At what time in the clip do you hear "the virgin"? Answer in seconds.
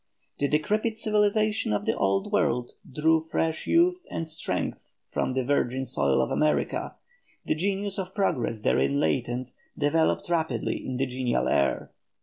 5.35-5.85